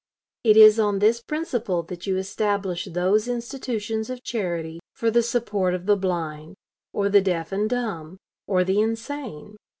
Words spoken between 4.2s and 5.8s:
charity for the support